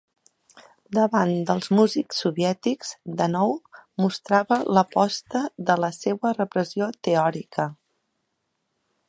[0.97, 3.53] Davant dels músics soviètics, Danov
[4.05, 7.69] mostrava l'aposta de la seua repressió teòrica.